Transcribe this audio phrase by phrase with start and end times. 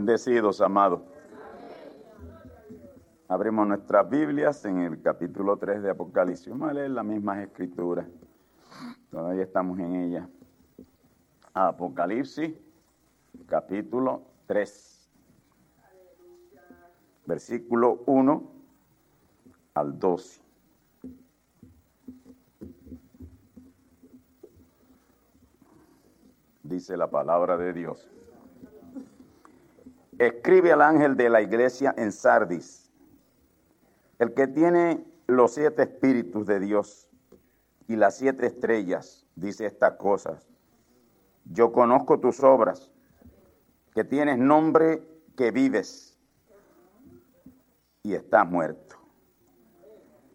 [0.00, 1.02] Bendecidos, amados.
[3.28, 6.48] Abrimos nuestras Biblias en el capítulo 3 de Apocalipsis.
[6.48, 8.06] Vamos a leer las mismas escrituras.
[9.10, 10.26] Todavía estamos en ella.
[11.52, 12.54] Apocalipsis,
[13.44, 15.10] capítulo 3.
[17.26, 18.50] Versículo 1
[19.74, 20.40] al 12.
[26.62, 28.10] Dice la palabra de Dios.
[30.20, 32.92] Escribe al ángel de la iglesia en Sardis,
[34.18, 37.08] el que tiene los siete espíritus de Dios
[37.88, 40.46] y las siete estrellas, dice estas cosas.
[41.46, 42.92] Yo conozco tus obras,
[43.94, 45.02] que tienes nombre
[45.38, 46.18] que vives
[48.02, 48.96] y estás muerto.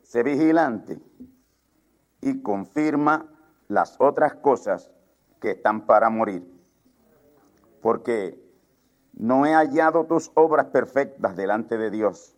[0.01, 0.99] Sé vigilante
[2.21, 3.31] y confirma
[3.67, 4.91] las otras cosas
[5.39, 6.43] que están para morir,
[7.83, 8.43] porque
[9.15, 12.35] no he hallado tus obras perfectas delante de Dios.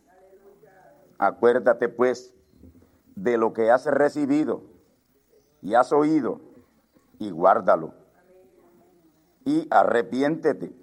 [1.18, 2.34] Acuérdate pues
[3.16, 4.62] de lo que has recibido
[5.62, 6.40] y has oído
[7.18, 7.94] y guárdalo.
[9.44, 10.76] Y arrepiéntete.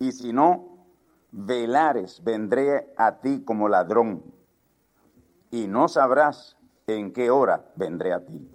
[0.00, 0.86] Y si no,
[1.30, 4.24] velares, vendré a ti como ladrón.
[5.50, 6.56] Y no sabrás
[6.86, 8.50] en qué hora vendré a ti.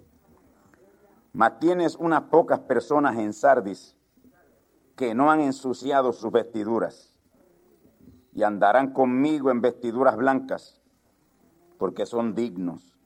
[1.32, 3.93] Mas tienes unas pocas personas en Sardis
[4.96, 7.14] que no han ensuciado sus vestiduras
[8.32, 10.80] y andarán conmigo en vestiduras blancas,
[11.78, 12.98] porque son dignos.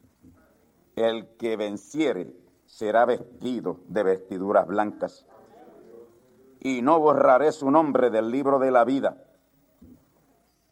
[0.97, 2.35] El que venciere
[2.67, 5.27] será vestido de vestiduras blancas.
[6.61, 9.25] Y no borraré su nombre del libro de la vida,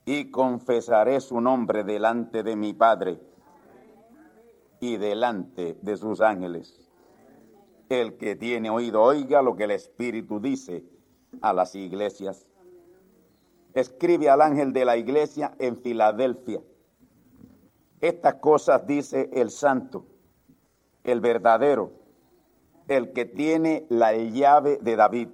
[0.04, 3.20] y confesaré su nombre delante de mi Padre
[4.80, 6.88] y delante de sus ángeles.
[7.88, 10.84] El que tiene oído, oiga lo que el Espíritu dice
[11.42, 12.46] a las iglesias.
[13.74, 16.62] Escribe al ángel de la iglesia en Filadelfia.
[18.00, 20.06] Estas cosas dice el santo,
[21.04, 21.92] el verdadero,
[22.88, 25.28] el que tiene la llave de David,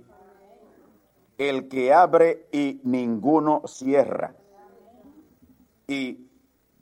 [1.39, 4.35] el que abre y ninguno cierra,
[5.87, 6.31] y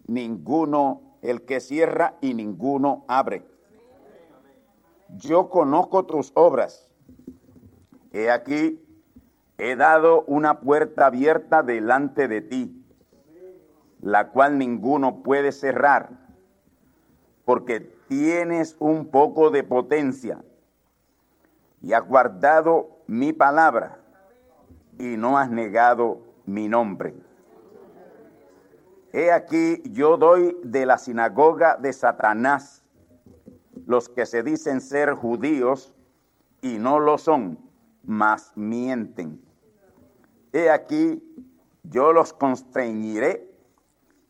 [0.06, 3.44] ninguno, el que cierra y ninguno abre.
[5.16, 6.88] Yo conozco tus obras.
[8.12, 8.80] He aquí,
[9.60, 12.82] he dado una puerta abierta delante de ti,
[14.00, 16.10] la cual ninguno puede cerrar,
[17.44, 20.42] porque tienes un poco de potencia
[21.82, 23.98] y has guardado mi palabra
[24.98, 27.14] y no has negado mi nombre.
[29.12, 32.82] He aquí yo doy de la sinagoga de Satanás
[33.86, 35.94] los que se dicen ser judíos
[36.62, 37.58] y no lo son,
[38.04, 39.49] mas mienten.
[40.52, 41.22] He aquí,
[41.84, 43.48] yo los constreñiré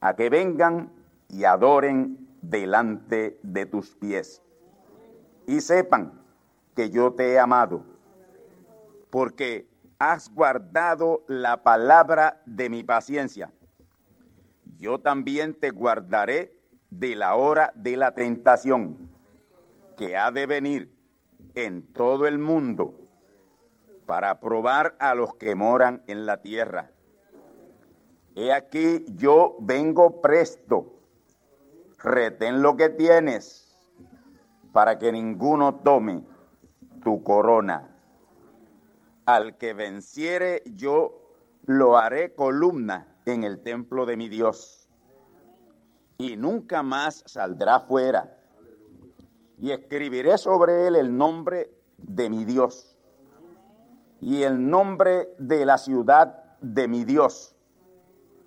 [0.00, 0.92] a que vengan
[1.28, 4.42] y adoren delante de tus pies.
[5.46, 6.12] Y sepan
[6.76, 7.84] que yo te he amado,
[9.10, 9.66] porque
[9.98, 13.52] has guardado la palabra de mi paciencia.
[14.78, 16.54] Yo también te guardaré
[16.90, 19.10] de la hora de la tentación
[19.96, 20.92] que ha de venir
[21.54, 22.99] en todo el mundo
[24.10, 26.90] para probar a los que moran en la tierra.
[28.34, 30.96] He aquí yo vengo presto.
[31.96, 33.72] Retén lo que tienes
[34.72, 36.24] para que ninguno tome
[37.04, 37.88] tu corona.
[39.26, 41.12] Al que venciere yo
[41.66, 44.88] lo haré columna en el templo de mi Dios.
[46.18, 48.36] Y nunca más saldrá fuera.
[49.56, 52.89] Y escribiré sobre él el nombre de mi Dios
[54.20, 57.54] y el nombre de la ciudad de mi Dios,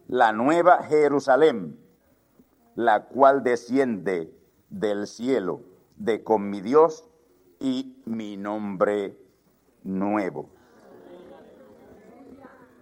[0.08, 1.80] la nueva Jerusalén,
[2.76, 4.34] la cual desciende
[4.70, 5.62] del cielo
[5.98, 7.08] de con mi Dios
[7.60, 9.18] y mi nombre
[9.84, 10.50] nuevo.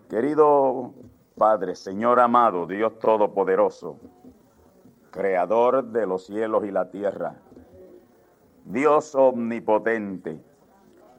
[0.10, 0.94] Querido
[1.38, 3.98] Padre, Señor amado, Dios Todopoderoso,
[5.12, 7.36] Creador de los cielos y la tierra,
[8.66, 10.40] Dios omnipotente,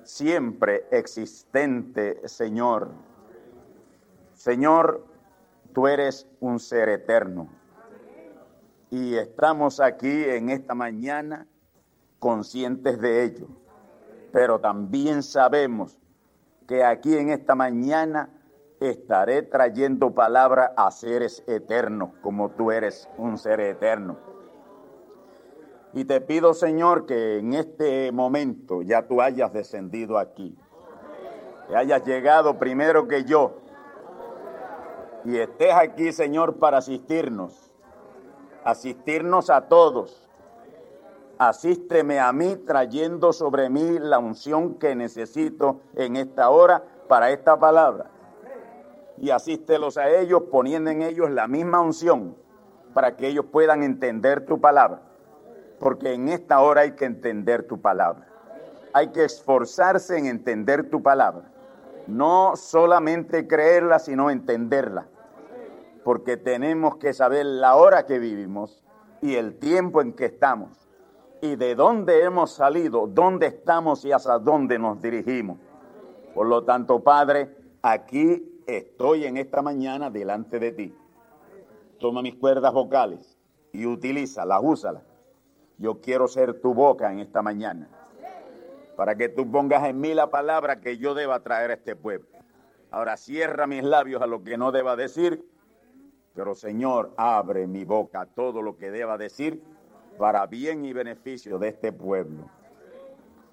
[0.04, 2.90] siempre existente, Señor.
[4.34, 5.06] Señor,
[5.72, 7.48] tú eres un ser eterno.
[8.90, 11.46] Y estamos aquí en esta mañana
[12.18, 13.48] conscientes de ello.
[14.32, 15.98] Pero también sabemos
[16.66, 18.30] que aquí en esta mañana
[18.80, 24.18] estaré trayendo palabra a seres eternos, como tú eres un ser eterno.
[25.94, 30.56] Y te pido, Señor, que en este momento ya tú hayas descendido aquí,
[31.68, 33.56] que hayas llegado primero que yo
[35.24, 37.70] y estés aquí, Señor, para asistirnos,
[38.64, 40.28] asistirnos a todos.
[41.38, 47.58] Asísteme a mí trayendo sobre mí la unción que necesito en esta hora para esta
[47.58, 48.10] palabra.
[49.18, 52.34] Y asístelos a ellos poniendo en ellos la misma unción
[52.94, 55.11] para que ellos puedan entender tu palabra
[55.82, 58.28] porque en esta hora hay que entender tu palabra.
[58.92, 61.50] Hay que esforzarse en entender tu palabra.
[62.06, 65.08] No solamente creerla, sino entenderla.
[66.04, 68.84] Porque tenemos que saber la hora que vivimos
[69.20, 70.88] y el tiempo en que estamos.
[71.40, 75.58] Y de dónde hemos salido, dónde estamos y hacia dónde nos dirigimos.
[76.32, 80.94] Por lo tanto, Padre, aquí estoy en esta mañana delante de ti.
[81.98, 83.36] Toma mis cuerdas vocales
[83.72, 85.11] y utilízalas, úsalas
[85.82, 87.88] yo quiero ser tu boca en esta mañana.
[88.96, 92.28] Para que tú pongas en mí la palabra que yo deba traer a este pueblo.
[92.92, 95.44] Ahora cierra mis labios a lo que no deba decir.
[96.36, 99.60] Pero Señor, abre mi boca a todo lo que deba decir
[100.18, 102.48] para bien y beneficio de este pueblo.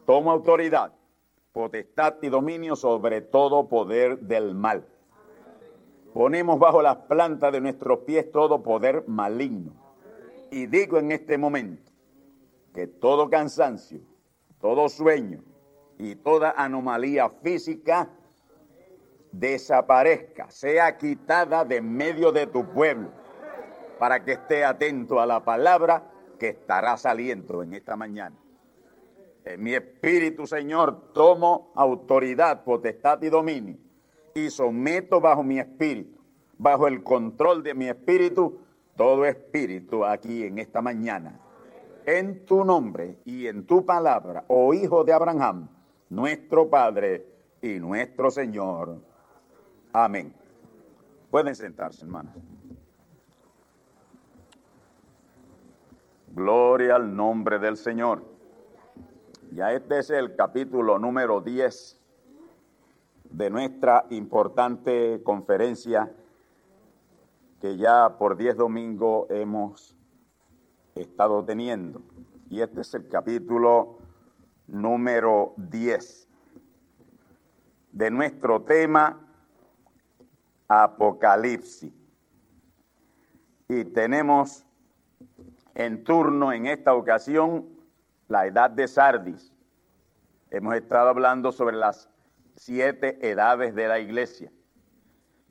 [0.06, 0.94] Toma autoridad,
[1.52, 4.86] potestad y dominio sobre todo poder del mal.
[6.14, 9.72] Ponemos bajo las plantas de nuestros pies todo poder maligno.
[10.52, 11.89] Y digo en este momento,
[12.80, 14.00] que todo cansancio,
[14.62, 15.44] todo sueño
[15.98, 18.10] y toda anomalía física
[19.34, 23.12] desaparezca, sea quitada de medio de tu pueblo,
[24.00, 26.10] para que esté atento a la palabra
[26.40, 28.38] que estará saliendo en esta mañana.
[29.44, 33.76] En mi espíritu, Señor, tomo autoridad, potestad y dominio
[34.34, 36.18] y someto bajo mi espíritu,
[36.58, 38.62] bajo el control de mi espíritu,
[38.96, 41.42] todo espíritu aquí en esta mañana
[42.18, 45.70] en tu nombre y en tu palabra, oh Hijo de Abraham,
[46.10, 47.24] nuestro Padre
[47.62, 48.98] y nuestro Señor.
[49.94, 50.34] Amén.
[51.30, 52.34] Pueden sentarse, hermanos.
[56.34, 58.24] Gloria al nombre del Señor.
[59.52, 62.00] Ya este es el capítulo número 10
[63.26, 66.12] de nuestra importante conferencia
[67.62, 69.99] que ya por 10 domingos hemos
[71.02, 72.02] estado teniendo.
[72.50, 74.00] Y este es el capítulo
[74.68, 76.28] número 10
[77.92, 79.20] de nuestro tema
[80.68, 81.94] Apocalipsis.
[83.68, 84.66] Y tenemos
[85.76, 87.68] en turno en esta ocasión
[88.28, 89.54] la edad de Sardis.
[90.50, 92.10] Hemos estado hablando sobre las
[92.56, 94.52] siete edades de la iglesia.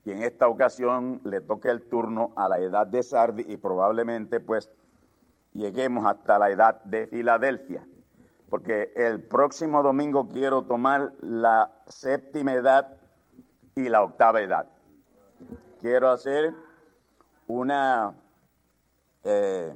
[0.05, 4.41] Y en esta ocasión le toca el turno a la edad de Sardis y probablemente
[4.41, 4.71] pues
[5.53, 7.87] lleguemos hasta la edad de Filadelfia,
[8.49, 12.97] porque el próximo domingo quiero tomar la séptima edad
[13.75, 14.67] y la octava edad.
[15.81, 16.55] Quiero hacer
[17.47, 18.15] una,
[19.25, 19.75] eh,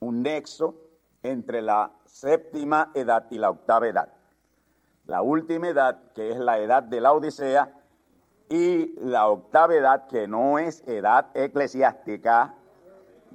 [0.00, 0.74] un nexo
[1.22, 4.12] entre la séptima edad y la octava edad.
[5.06, 7.72] la última edad, que es la edad de la Odisea,
[8.48, 12.54] y la octava edad, que no es edad eclesiástica,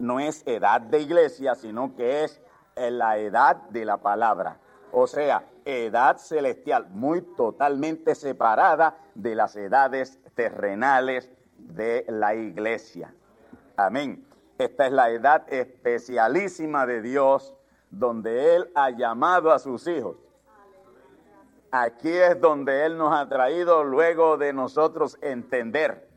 [0.02, 2.42] no es edad de iglesia, sino que es
[2.76, 4.60] la edad de la palabra.
[4.92, 13.14] O sea, edad celestial, muy totalmente separada de las edades terrenales de la iglesia.
[13.78, 14.26] Amén.
[14.58, 17.54] Esta es la edad especialísima de Dios,
[17.90, 20.18] donde Él ha llamado a sus hijos.
[21.72, 26.11] Aquí es donde Él nos ha traído luego de nosotros entender,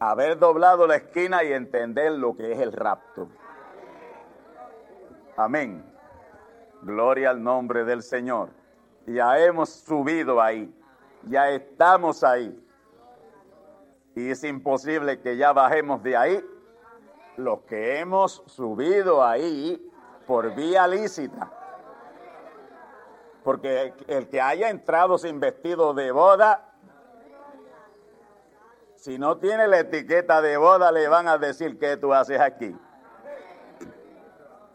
[0.00, 3.28] haber doblado la esquina y entender lo que es el rapto.
[5.36, 5.84] Amén.
[6.82, 8.48] Gloria al nombre del Señor.
[9.06, 10.74] Ya hemos subido ahí,
[11.24, 12.58] ya estamos ahí.
[14.14, 16.44] Y es imposible que ya bajemos de ahí
[17.36, 19.90] los que hemos subido ahí
[20.26, 21.50] por vía lícita.
[23.44, 26.69] Porque el que haya entrado sin vestido de boda,
[29.00, 32.76] si no tiene la etiqueta de boda, le van a decir qué tú haces aquí.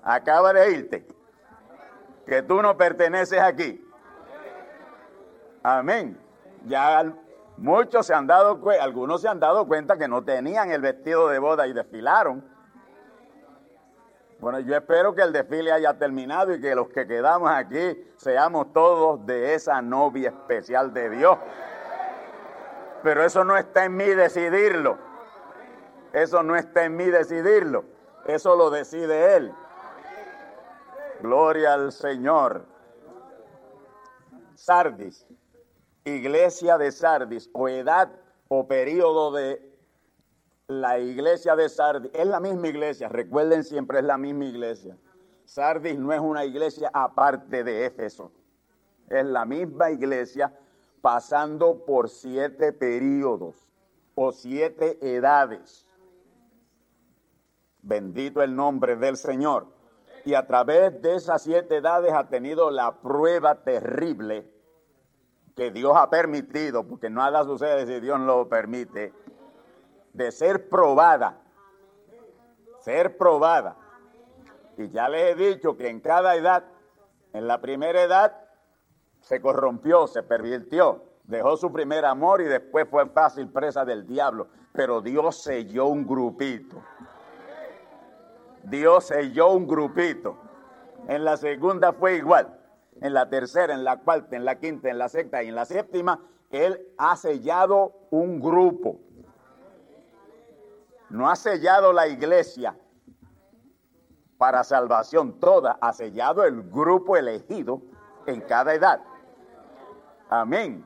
[0.01, 1.07] Acaba de irte,
[2.25, 3.87] que tú no perteneces aquí.
[5.61, 6.19] Amén.
[6.65, 7.13] Ya
[7.57, 11.37] muchos se han dado algunos se han dado cuenta que no tenían el vestido de
[11.37, 12.43] boda y desfilaron.
[14.39, 18.73] Bueno, yo espero que el desfile haya terminado y que los que quedamos aquí seamos
[18.73, 21.37] todos de esa novia especial de Dios.
[23.05, 24.97] Pero eso no está en mí decidirlo.
[26.11, 27.85] Eso no está en mí decidirlo.
[28.25, 29.53] Eso lo decide Él.
[31.21, 32.65] Gloria al Señor.
[34.55, 35.27] Sardis,
[36.03, 38.09] iglesia de Sardis, o edad
[38.47, 39.61] o periodo de
[40.65, 44.97] la iglesia de Sardis es la misma iglesia, recuerden siempre es la misma iglesia.
[45.43, 48.31] Sardis no es una iglesia aparte de Éfeso,
[49.09, 50.51] es la misma iglesia
[51.05, 53.69] pasando por siete periodos
[54.15, 55.87] o siete edades.
[57.83, 59.67] Bendito el nombre del Señor.
[60.23, 64.51] Y a través de esas siete edades ha tenido la prueba terrible
[65.55, 69.13] que Dios ha permitido, porque nada sucede si Dios lo permite
[70.11, 71.39] de ser probada,
[72.79, 73.77] ser probada.
[74.75, 76.63] Y ya les he dicho que en cada edad,
[77.31, 78.44] en la primera edad,
[79.25, 84.47] se corrompió, se pervirtió, dejó su primer amor y después fue fácil presa del diablo.
[84.71, 86.81] Pero Dios selló un grupito.
[88.63, 90.37] Dios selló un grupito.
[91.07, 92.59] En la segunda fue igual.
[93.01, 95.65] En la tercera, en la cuarta, en la quinta, en la sexta y en la
[95.65, 98.99] séptima, Él ha sellado un grupo
[101.09, 102.77] no ha sellado la iglesia
[104.37, 107.81] para salvación toda, ha sellado el grupo elegido
[108.25, 109.01] en cada edad.
[110.29, 110.85] Amén.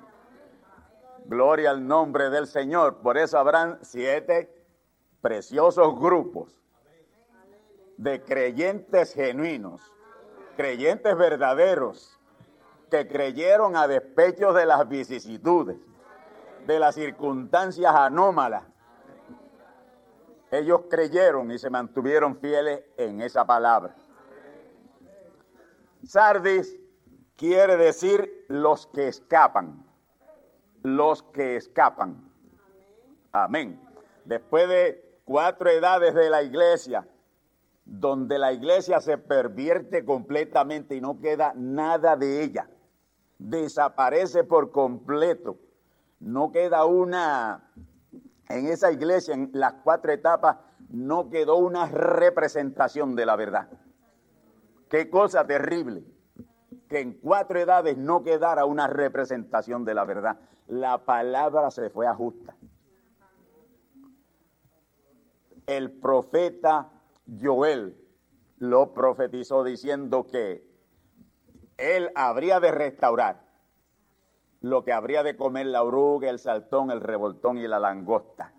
[1.25, 2.98] Gloria al nombre del Señor.
[2.98, 4.53] Por eso habrán siete
[5.22, 6.60] preciosos grupos
[7.98, 9.81] de creyentes genuinos,
[10.55, 12.19] creyentes verdaderos,
[12.89, 15.77] que creyeron a despecho de las vicisitudes,
[16.65, 18.63] de las circunstancias anómalas,
[20.51, 23.96] ellos creyeron y se mantuvieron fieles en esa palabra.
[26.03, 26.75] Sardis
[27.39, 29.86] quiere decir los que escapan,
[30.84, 32.29] los que escapan.
[33.31, 33.79] Amén.
[34.25, 37.08] Después de cuatro edades de la iglesia,
[37.86, 42.69] donde la iglesia se pervierte completamente y no queda nada de ella,
[43.38, 45.58] desaparece por completo,
[46.19, 47.72] no queda una
[48.50, 50.58] en esa iglesia, en las cuatro etapas,
[50.89, 53.69] no quedó una representación de la verdad.
[54.89, 56.03] Qué cosa terrible
[56.89, 60.39] que en cuatro edades no quedara una representación de la verdad.
[60.67, 62.55] La palabra se fue a justa.
[65.67, 66.89] El profeta
[67.41, 67.96] Joel
[68.58, 70.67] lo profetizó diciendo que
[71.77, 73.48] él habría de restaurar
[74.62, 78.51] lo que habría de comer la oruga, el saltón, el revoltón y la langosta.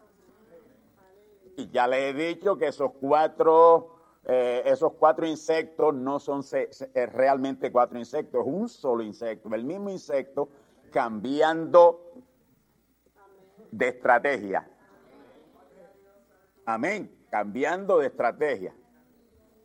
[1.56, 7.06] Y ya le he dicho que esos cuatro, eh, esos cuatro insectos no son eh,
[7.06, 10.48] realmente cuatro insectos, es un solo insecto, el mismo insecto
[10.92, 12.12] cambiando
[13.70, 14.68] de estrategia.
[16.66, 18.74] Amén, cambiando de estrategia.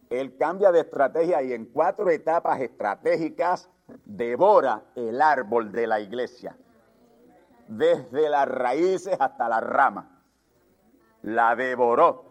[0.09, 3.69] Él cambia de estrategia y en cuatro etapas estratégicas
[4.05, 6.55] devora el árbol de la iglesia,
[7.67, 10.21] desde las raíces hasta la rama.
[11.23, 12.24] La devoró.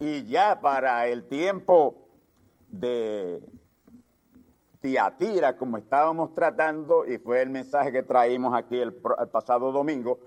[0.00, 2.08] Y ya para el tiempo
[2.68, 3.42] de
[4.80, 10.18] Tiatira, como estábamos tratando, y fue el mensaje que traímos aquí el, pasado domingo,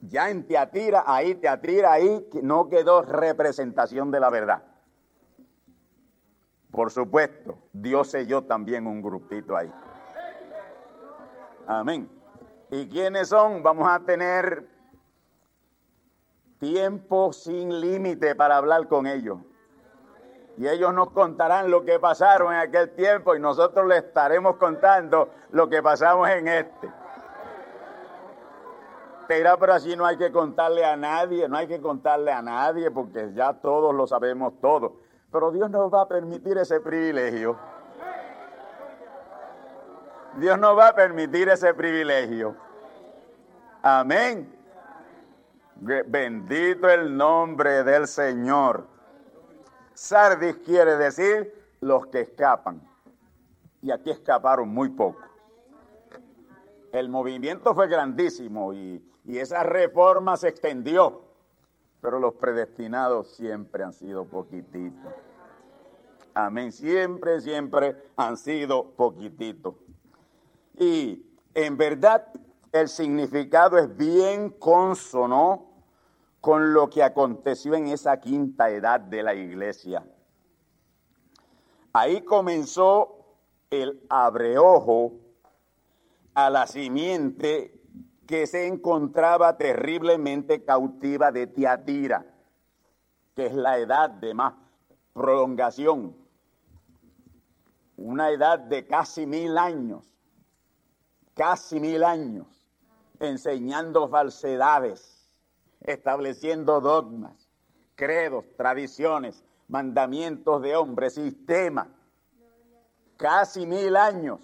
[0.00, 4.62] ya en Tiatira, ahí, Tiatira, ahí no quedó representación de la verdad.
[6.70, 9.70] Por supuesto, Dios selló también un grupito ahí.
[11.66, 12.08] Amén.
[12.70, 13.62] ¿Y quiénes son?
[13.62, 14.79] Vamos a tener
[16.60, 19.38] tiempo sin límite para hablar con ellos.
[20.56, 25.30] Y ellos nos contarán lo que pasaron en aquel tiempo y nosotros les estaremos contando
[25.50, 26.88] lo que pasamos en este.
[29.26, 33.32] Pero así no hay que contarle a nadie, no hay que contarle a nadie porque
[33.32, 34.96] ya todos lo sabemos todo.
[35.32, 37.56] Pero Dios nos va a permitir ese privilegio.
[40.36, 42.56] Dios nos va a permitir ese privilegio.
[43.82, 44.59] Amén.
[45.80, 48.86] Bendito el nombre del Señor.
[49.94, 52.82] Sardis quiere decir los que escapan.
[53.80, 55.22] Y aquí escaparon muy poco.
[56.92, 61.22] El movimiento fue grandísimo y, y esa reforma se extendió.
[62.02, 65.14] Pero los predestinados siempre han sido poquititos.
[66.34, 66.72] Amén.
[66.72, 69.76] Siempre, siempre han sido poquititos.
[70.78, 72.26] Y en verdad
[72.72, 75.69] el significado es bien consono
[76.40, 80.04] con lo que aconteció en esa quinta edad de la iglesia.
[81.92, 83.36] Ahí comenzó
[83.68, 85.12] el abreojo
[86.34, 87.80] a la simiente
[88.26, 92.24] que se encontraba terriblemente cautiva de Tiatira,
[93.34, 94.54] que es la edad de más
[95.12, 96.16] prolongación,
[97.96, 100.08] una edad de casi mil años,
[101.34, 102.46] casi mil años,
[103.18, 105.19] enseñando falsedades,
[105.80, 107.48] estableciendo dogmas,
[107.94, 111.88] credos, tradiciones, mandamientos de hombres, sistemas,
[113.16, 114.40] casi mil años.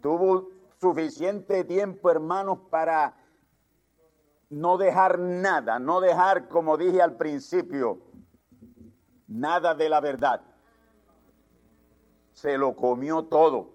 [0.00, 0.48] Tuvo
[0.80, 3.16] suficiente tiempo, hermanos, para
[4.50, 7.98] no dejar nada, no dejar, como dije al principio,
[9.26, 10.42] nada de la verdad.
[12.32, 13.72] Se lo comió todo,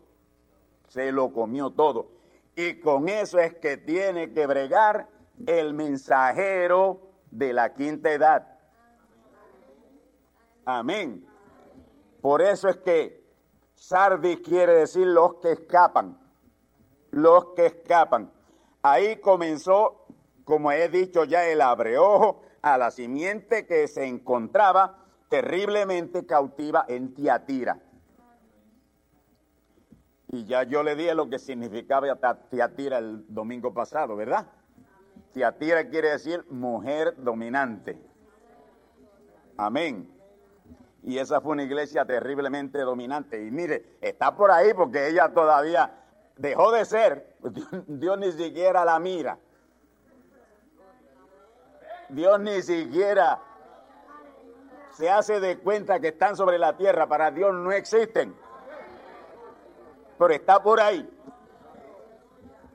[0.87, 2.11] se lo comió todo.
[2.55, 5.07] Y con eso es que tiene que bregar
[5.47, 8.47] el mensajero de la quinta edad.
[10.65, 11.25] Amén.
[12.21, 13.23] Por eso es que
[13.75, 16.19] Sardis quiere decir los que escapan
[17.11, 18.31] los que escapan.
[18.81, 20.05] Ahí comenzó,
[20.43, 27.13] como he dicho ya, el abreojo a la simiente que se encontraba terriblemente cautiva en
[27.13, 27.79] Tiatira.
[30.31, 32.07] Y ya yo le dije lo que significaba
[32.49, 34.47] Tiatira el domingo pasado, ¿verdad?
[35.39, 37.97] Tiatira quiere decir mujer dominante.
[39.55, 40.13] Amén.
[41.01, 43.41] Y esa fue una iglesia terriblemente dominante.
[43.41, 45.93] Y mire, está por ahí porque ella todavía
[46.35, 47.37] dejó de ser,
[47.87, 49.39] Dios ni siquiera la mira.
[52.09, 53.41] Dios ni siquiera
[54.91, 58.35] se hace de cuenta que están sobre la tierra, para Dios no existen.
[60.17, 61.09] Pero está por ahí.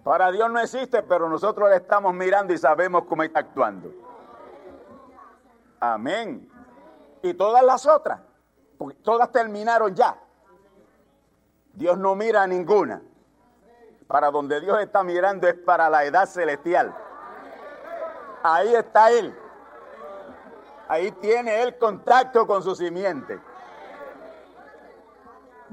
[0.05, 3.90] Para Dios no existe, pero nosotros le estamos mirando y sabemos cómo está actuando.
[5.81, 6.47] Amén.
[7.23, 8.21] Y todas las otras,
[8.77, 10.19] porque todas terminaron ya.
[11.73, 13.01] Dios no mira a ninguna.
[14.07, 16.95] Para donde Dios está mirando es para la edad celestial.
[18.43, 19.35] Ahí está Él.
[20.87, 23.40] Ahí tiene Él contacto con su simiente.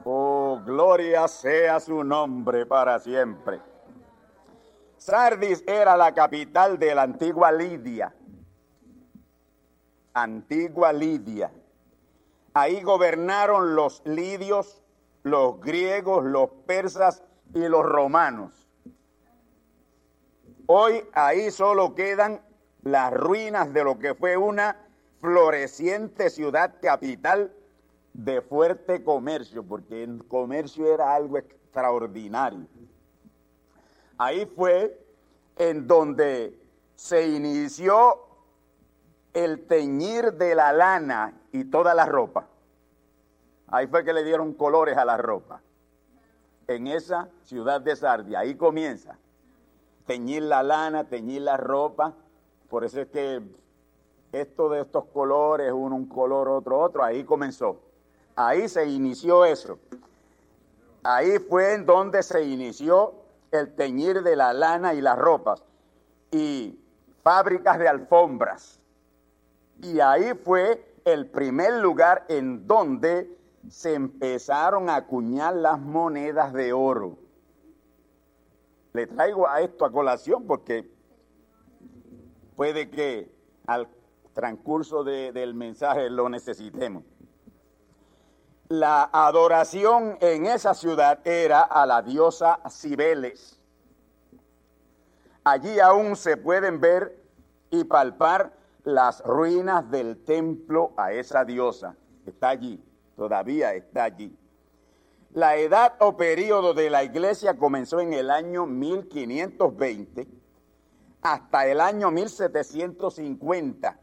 [0.06, 3.71] Oh, gloria sea su nombre para siempre.
[5.02, 8.14] Sardis era la capital de la antigua Lidia.
[10.14, 11.52] Antigua Lidia.
[12.54, 14.84] Ahí gobernaron los lidios,
[15.24, 17.24] los griegos, los persas
[17.56, 18.68] y los romanos.
[20.68, 22.40] Hoy ahí solo quedan
[22.84, 24.86] las ruinas de lo que fue una
[25.20, 27.52] floreciente ciudad capital
[28.14, 32.68] de fuerte comercio, porque el comercio era algo extraordinario.
[34.22, 35.04] Ahí fue
[35.58, 36.56] en donde
[36.94, 38.20] se inició
[39.34, 42.46] el teñir de la lana y toda la ropa.
[43.70, 45.64] Ahí fue que le dieron colores a la ropa
[46.68, 48.42] en esa ciudad de Sardia.
[48.42, 49.18] Ahí comienza.
[50.06, 52.14] Teñir la lana, teñir la ropa.
[52.70, 53.42] Por eso es que
[54.34, 57.82] esto de estos colores, uno un color, otro otro, ahí comenzó.
[58.36, 59.80] Ahí se inició eso.
[61.02, 63.21] Ahí fue en donde se inició
[63.52, 65.64] el teñir de la lana y las ropas.
[66.32, 66.80] Y
[67.24, 68.80] fábricas de alfombras.
[69.82, 73.38] Y ahí fue el primer lugar en donde
[73.70, 77.18] se empezaron a acuñar las monedas de oro.
[78.94, 80.90] Le traigo a esto a colación porque
[82.56, 83.32] puede que
[83.66, 83.88] al
[84.34, 87.04] transcurso del mensaje lo necesitemos.
[88.72, 93.60] La adoración en esa ciudad era a la diosa Cibeles.
[95.44, 97.22] Allí aún se pueden ver
[97.70, 98.54] y palpar
[98.86, 101.98] las ruinas del templo a esa diosa.
[102.26, 102.82] Está allí,
[103.18, 104.34] todavía está allí.
[105.34, 110.30] La edad o periodo de la iglesia comenzó en el año 1520
[111.24, 114.00] hasta el año 1750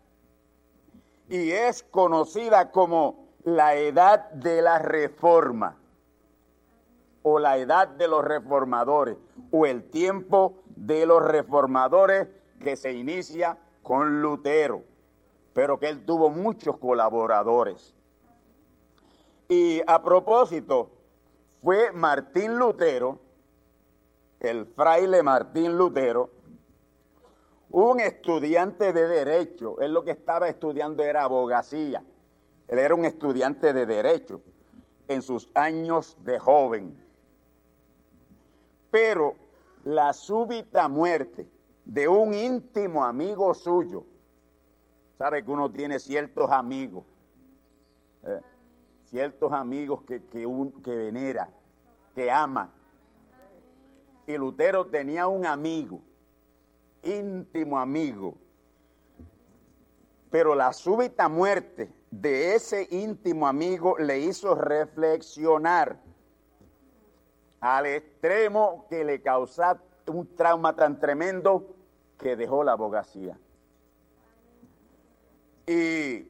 [1.31, 5.77] y es conocida como la edad de la reforma
[7.22, 9.16] o la edad de los reformadores
[9.51, 12.29] o el tiempo de los reformadores
[12.61, 14.83] que se inicia con Lutero,
[15.53, 17.94] pero que él tuvo muchos colaboradores.
[19.48, 20.90] Y a propósito,
[21.62, 23.18] fue Martín Lutero,
[24.40, 26.31] el fraile Martín Lutero,
[27.70, 29.81] un estudiante de derecho.
[29.81, 32.03] Él lo que estaba estudiando era abogacía.
[32.68, 34.40] Él era un estudiante de derecho
[35.09, 36.96] en sus años de joven.
[38.90, 39.35] Pero
[39.85, 41.48] la súbita muerte
[41.85, 44.04] de un íntimo amigo suyo,
[45.16, 47.04] sabe que uno tiene ciertos amigos,
[48.24, 48.40] eh,
[49.07, 50.46] ciertos amigos que, que,
[50.85, 51.48] que venera,
[52.14, 52.70] que ama.
[54.26, 56.02] Y Lutero tenía un amigo
[57.02, 58.35] íntimo amigo.
[60.31, 65.99] Pero la súbita muerte de ese íntimo amigo le hizo reflexionar
[67.61, 71.75] al extremo que le causó un trauma tan tremendo
[72.18, 73.38] que dejó la abogacía.
[75.66, 76.29] Y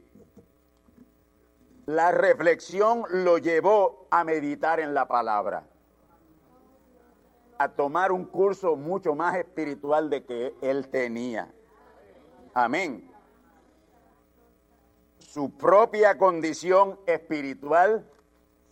[1.87, 5.65] la reflexión lo llevó a meditar en la palabra
[7.59, 11.53] a tomar un curso mucho más espiritual de que él tenía.
[12.55, 13.08] Amén.
[15.29, 18.03] Su propia condición espiritual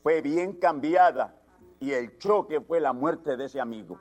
[0.03, 1.35] fue bien cambiada
[1.81, 4.01] y el choque fue la muerte de ese amigo.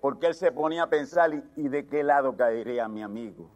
[0.00, 3.50] Porque él se ponía a pensar, ¿y de qué lado caería mi amigo?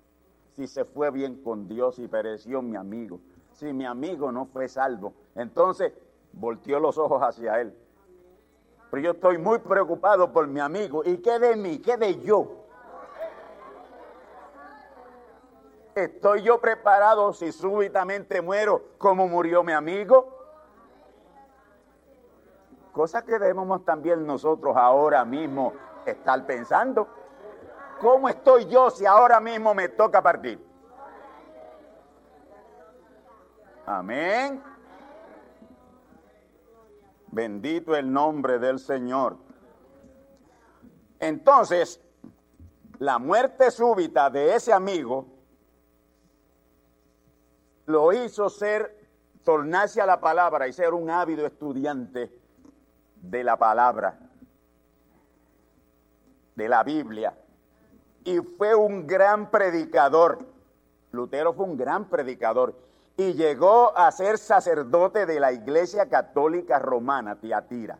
[0.55, 3.21] Si se fue bien con Dios y pereció mi amigo.
[3.53, 5.15] Si mi amigo no fue salvo.
[5.35, 5.95] Entonces
[6.35, 7.75] volteó los ojos hacia él
[8.91, 11.03] pero yo estoy muy preocupado por mi amigo.
[11.05, 11.79] ¿Y qué de mí?
[11.79, 12.60] ¿Qué de yo?
[15.95, 20.39] ¿Estoy yo preparado si súbitamente muero como murió mi amigo?
[22.93, 25.73] Cosa que debemos también nosotros ahora mismo
[26.07, 27.09] estar pensando.
[28.01, 30.65] ¿Cómo estoy yo si ahora mismo me toca partir?
[33.87, 34.63] Amén.
[37.27, 39.37] Bendito el nombre del Señor.
[41.19, 42.01] Entonces,
[42.99, 45.40] la muerte súbita de ese amigo
[47.91, 48.97] lo hizo ser,
[49.45, 52.31] tornarse a la palabra y ser un ávido estudiante
[53.17, 54.19] de la palabra,
[56.55, 57.35] de la Biblia.
[58.25, 60.39] Y fue un gran predicador.
[61.13, 62.75] Lutero fue un gran predicador
[63.17, 67.99] y llegó a ser sacerdote de la Iglesia Católica Romana, Tiatira.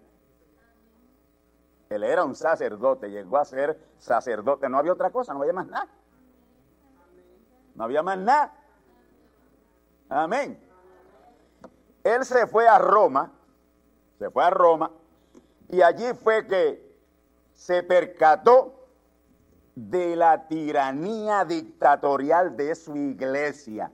[1.91, 4.69] Él era un sacerdote, llegó a ser sacerdote.
[4.69, 5.89] No había otra cosa, no había más nada.
[7.75, 8.55] No había más nada.
[10.11, 10.61] Amén.
[12.03, 13.33] Él se fue a Roma,
[14.19, 14.91] se fue a Roma,
[15.69, 16.91] y allí fue que
[17.55, 18.89] se percató
[19.77, 23.93] de la tiranía dictatorial de su iglesia.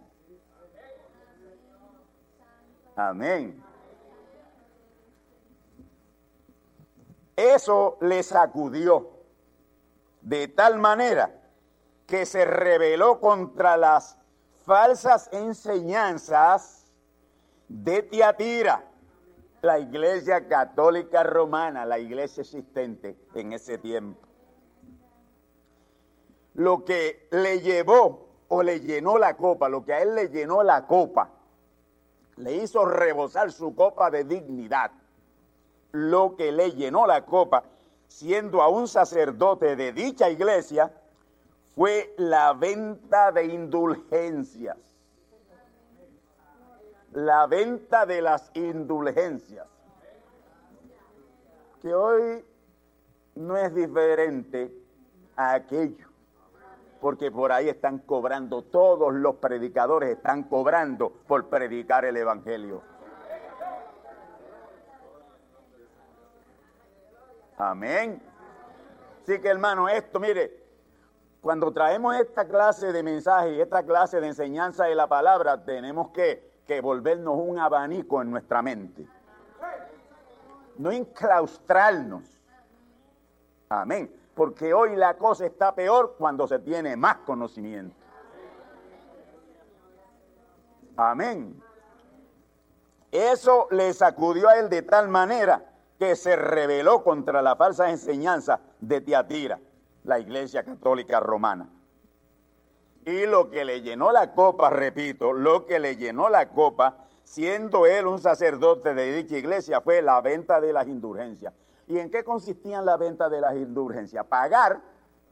[2.96, 3.62] Amén.
[7.36, 9.10] Eso le sacudió
[10.22, 11.42] de tal manera
[12.06, 14.16] que se rebeló contra las
[14.66, 16.84] falsas enseñanzas
[17.68, 18.84] de Tiatira,
[19.62, 24.20] la iglesia católica romana, la iglesia existente en ese tiempo.
[26.54, 30.62] Lo que le llevó o le llenó la copa, lo que a él le llenó
[30.62, 31.30] la copa,
[32.36, 34.90] le hizo rebosar su copa de dignidad.
[35.92, 37.64] Lo que le llenó la copa,
[38.08, 40.92] siendo a un sacerdote de dicha iglesia,
[41.76, 44.78] fue la venta de indulgencias.
[47.12, 49.66] La venta de las indulgencias.
[51.82, 52.42] Que hoy
[53.34, 54.72] no es diferente
[55.36, 56.08] a aquello.
[56.98, 62.82] Porque por ahí están cobrando, todos los predicadores están cobrando por predicar el Evangelio.
[67.58, 68.22] Amén.
[69.22, 70.65] Así que hermano, esto, mire,
[71.46, 76.08] cuando traemos esta clase de mensaje y esta clase de enseñanza de la palabra, tenemos
[76.08, 79.06] que, que volvernos un abanico en nuestra mente.
[80.76, 82.24] No enclaustrarnos.
[83.68, 84.12] Amén.
[84.34, 87.94] Porque hoy la cosa está peor cuando se tiene más conocimiento.
[90.96, 91.62] Amén.
[93.12, 95.62] Eso le sacudió a él de tal manera
[95.96, 99.60] que se rebeló contra la falsa enseñanza de Tiatira,
[100.06, 101.68] la iglesia católica romana.
[103.04, 107.86] Y lo que le llenó la copa, repito, lo que le llenó la copa, siendo
[107.86, 111.52] él un sacerdote de dicha iglesia, fue la venta de las indulgencias.
[111.86, 114.24] ¿Y en qué consistían la venta de las indulgencias?
[114.26, 114.80] Pagar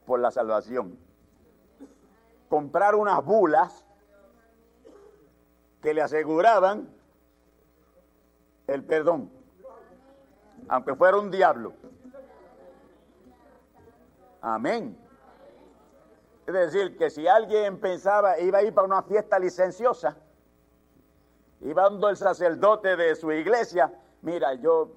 [0.05, 0.97] por la salvación.
[2.47, 3.85] Comprar unas bulas
[5.81, 6.89] que le aseguraban
[8.67, 9.29] el perdón,
[10.67, 11.73] aunque fuera un diablo.
[14.47, 14.95] Amén.
[16.45, 20.17] Es decir, que si alguien pensaba, iba a ir para una fiesta licenciosa,
[21.61, 24.91] iba dando el sacerdote de su iglesia, mira, yo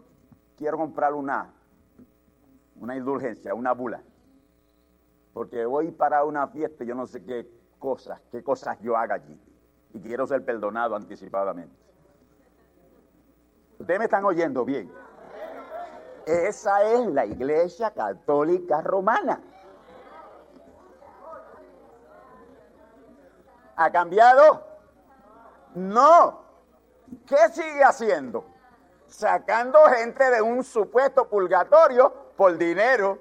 [0.54, 1.50] quiero comprar una,
[2.76, 4.02] una indulgencia, una bula,
[5.32, 9.14] porque voy para una fiesta y yo no sé qué cosas, qué cosas yo haga
[9.14, 9.40] allí,
[9.94, 11.74] y quiero ser perdonado anticipadamente.
[13.78, 14.92] Ustedes me están oyendo bien.
[16.28, 19.40] Esa es la iglesia católica romana.
[23.74, 24.62] ¿Ha cambiado?
[25.74, 26.42] No.
[27.26, 28.44] ¿Qué sigue haciendo?
[29.06, 33.18] Sacando gente de un supuesto purgatorio por dinero.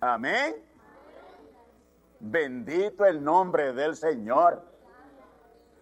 [0.00, 0.54] Amén.
[2.20, 4.62] Bendito el nombre del Señor.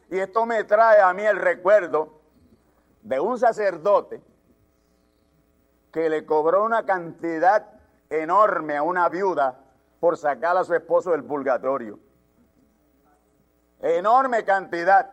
[0.08, 2.17] Y esto me trae a mí el recuerdo
[3.02, 4.22] de un sacerdote
[5.92, 7.66] que le cobró una cantidad
[8.11, 9.61] enorme a una viuda
[10.00, 11.98] por sacar a su esposo del purgatorio.
[13.80, 15.11] Enorme cantidad.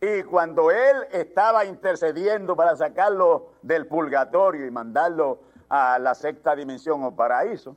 [0.00, 7.04] Y cuando él estaba intercediendo para sacarlo del purgatorio y mandarlo a la sexta dimensión
[7.04, 7.76] o paraíso,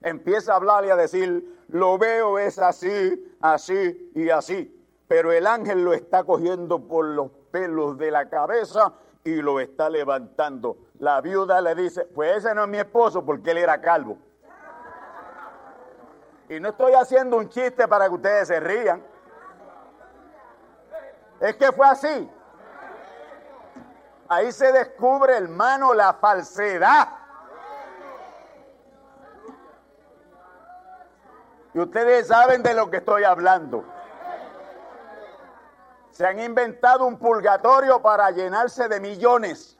[0.00, 4.78] empieza a hablar y a decir, lo veo es así, así y así
[5.12, 9.88] pero el ángel lo está cogiendo por los pelos de la cabeza y lo está
[9.88, 10.78] levantando.
[10.98, 14.18] La viuda le dice, pues ese no es mi esposo porque él era calvo.
[16.48, 19.02] Y no estoy haciendo un chiste para que ustedes se rían.
[21.40, 22.30] Es que fue así.
[24.28, 27.08] Ahí se descubre, hermano, la falsedad.
[31.74, 33.84] Y ustedes saben de lo que estoy hablando.
[36.12, 39.78] Se han inventado un purgatorio para llenarse de millones.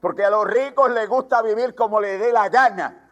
[0.00, 3.08] Porque a los ricos les gusta vivir como les dé la gana.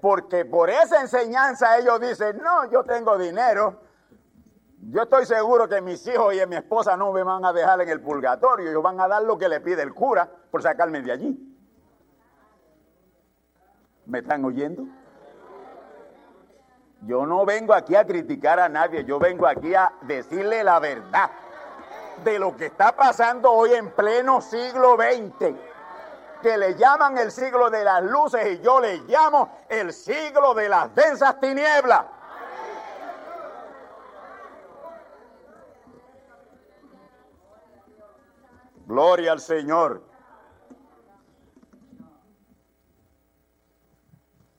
[0.00, 3.80] Porque por esa enseñanza ellos dicen, no, yo tengo dinero.
[4.90, 7.90] Yo estoy seguro que mis hijos y mi esposa no me van a dejar en
[7.90, 8.70] el purgatorio.
[8.70, 11.56] Ellos van a dar lo que le pide el cura por sacarme de allí.
[14.06, 14.86] ¿Me están oyendo?
[17.04, 21.30] Yo no vengo aquí a criticar a nadie, yo vengo aquí a decirle la verdad
[22.22, 25.52] de lo que está pasando hoy en pleno siglo XX,
[26.40, 30.68] que le llaman el siglo de las luces y yo le llamo el siglo de
[30.68, 32.04] las densas tinieblas.
[38.86, 40.02] Gloria al Señor.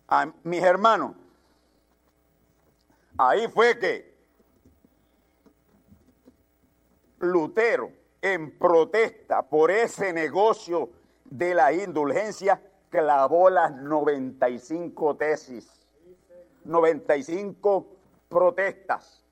[0.10, 1.14] A mis hermanos,
[3.30, 4.14] Ahí fue que
[7.20, 7.90] Lutero,
[8.22, 10.90] en protesta por ese negocio
[11.24, 15.88] de la indulgencia, clavó las 95 tesis,
[16.66, 17.88] 95
[18.28, 19.24] protestas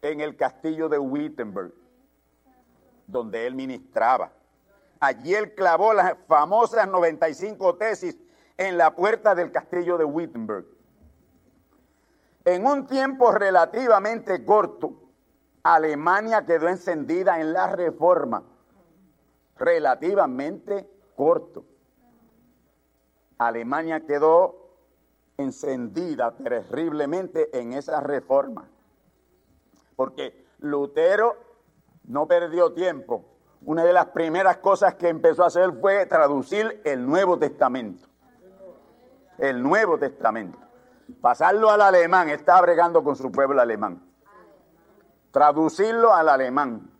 [0.00, 1.72] en el castillo de Wittenberg,
[3.08, 4.30] donde él ministraba.
[5.00, 8.16] Allí él clavó las famosas 95 tesis
[8.56, 10.77] en la puerta del castillo de Wittenberg.
[12.48, 14.94] En un tiempo relativamente corto,
[15.64, 18.42] Alemania quedó encendida en la reforma.
[19.58, 21.66] Relativamente corto.
[23.36, 24.70] Alemania quedó
[25.36, 28.66] encendida terriblemente en esa reforma.
[29.94, 31.36] Porque Lutero
[32.04, 33.26] no perdió tiempo.
[33.60, 38.08] Una de las primeras cosas que empezó a hacer fue traducir el Nuevo Testamento.
[39.36, 40.67] El Nuevo Testamento
[41.20, 44.02] pasarlo al alemán, está bregando con su pueblo alemán.
[45.30, 46.90] traducirlo al alemán.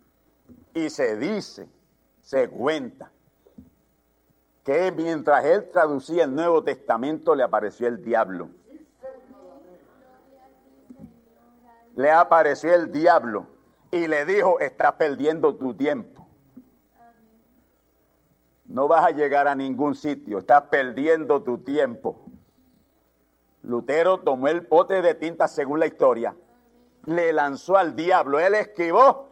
[0.73, 1.67] Y se dice,
[2.21, 3.11] se cuenta,
[4.63, 8.49] que mientras él traducía el Nuevo Testamento le apareció el diablo.
[11.95, 13.47] Le apareció el diablo
[13.91, 16.27] y le dijo, estás perdiendo tu tiempo.
[18.65, 22.28] No vas a llegar a ningún sitio, estás perdiendo tu tiempo.
[23.63, 26.35] Lutero tomó el pote de tinta según la historia,
[27.05, 29.29] le lanzó al diablo, él esquivó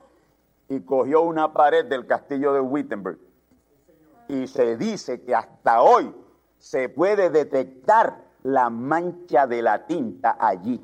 [0.70, 3.20] y cogió una pared del castillo de Wittenberg.
[4.28, 6.14] Y se dice que hasta hoy
[6.58, 10.82] se puede detectar la mancha de la tinta allí.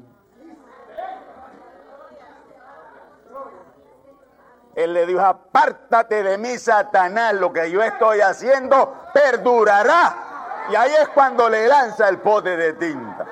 [4.76, 10.33] Él le dijo, apártate de mí, Satanás, lo que yo estoy haciendo perdurará.
[10.72, 13.28] Y ahí es cuando le lanza el pote de tinta.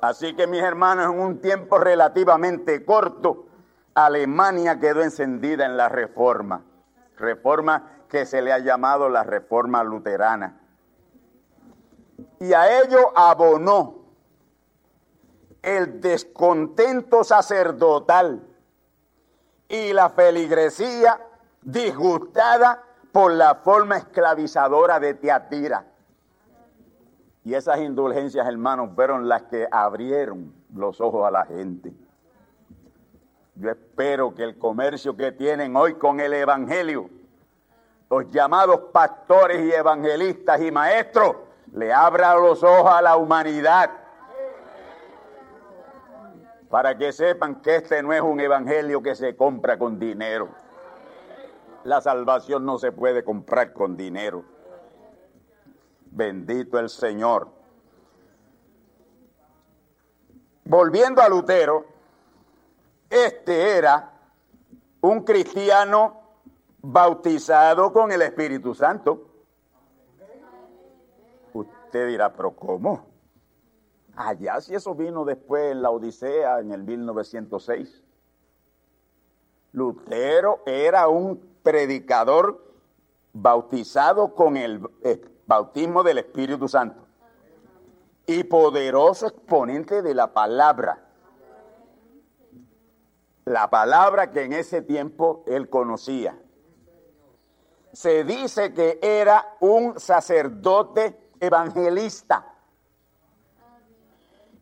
[0.00, 3.46] Así que mis hermanos, en un tiempo relativamente corto,
[3.94, 6.62] Alemania quedó encendida en la reforma.
[7.16, 10.60] Reforma que se le ha llamado la reforma luterana.
[12.38, 13.96] Y a ello abonó
[15.62, 18.46] el descontento sacerdotal
[19.68, 21.20] y la feligresía
[21.60, 25.84] disgustada por la forma esclavizadora de Teatira.
[27.44, 31.92] Y esas indulgencias, hermanos, fueron las que abrieron los ojos a la gente.
[33.54, 37.08] Yo espero que el comercio que tienen hoy con el Evangelio,
[38.10, 41.36] los llamados pastores y evangelistas y maestros,
[41.72, 43.90] le abra los ojos a la humanidad
[46.68, 50.48] para que sepan que este no es un evangelio que se compra con dinero.
[51.88, 54.44] La salvación no se puede comprar con dinero.
[56.10, 57.48] Bendito el Señor.
[60.66, 61.86] Volviendo a Lutero,
[63.08, 64.12] este era
[65.00, 66.20] un cristiano
[66.82, 69.26] bautizado con el Espíritu Santo.
[71.54, 73.06] Usted dirá, pero ¿cómo?
[74.14, 78.04] Allá si eso vino después en la Odisea en el 1906.
[79.72, 82.64] Lutero era un predicador
[83.34, 87.06] bautizado con el eh, bautismo del Espíritu Santo
[88.24, 91.04] y poderoso exponente de la palabra.
[93.44, 96.38] La palabra que en ese tiempo él conocía.
[97.92, 102.46] Se dice que era un sacerdote evangelista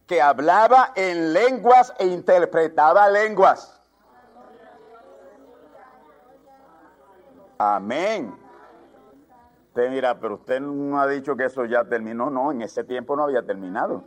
[0.09, 3.76] que hablaba en lenguas e interpretaba lenguas.
[7.59, 8.37] Amén.
[9.69, 12.31] Usted mira, pero usted no ha dicho que eso ya terminó.
[12.31, 14.05] No, en ese tiempo no había terminado.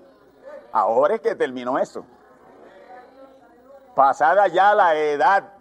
[0.71, 2.05] Ahora es que terminó eso.
[3.95, 5.53] Pasada ya la edad